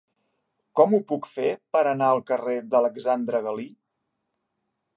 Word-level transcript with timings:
Com 0.79 0.95
ho 0.97 0.99
puc 1.11 1.27
fer 1.33 1.49
per 1.75 1.83
anar 1.91 2.07
al 2.13 2.23
carrer 2.31 2.57
d'Alexandre 2.71 3.43
Galí? 3.49 3.67